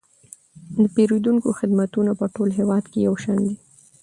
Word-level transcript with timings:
د 0.81 0.83
پیرودونکو 0.95 1.49
خدمتونه 1.59 2.11
په 2.19 2.25
ټول 2.35 2.49
هیواد 2.59 2.83
کې 2.91 2.99
یو 3.07 3.15
شان 3.23 3.39
دي. 3.47 3.55